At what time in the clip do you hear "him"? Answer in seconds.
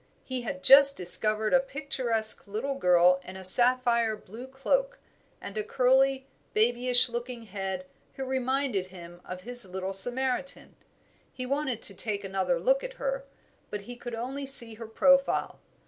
8.87-9.21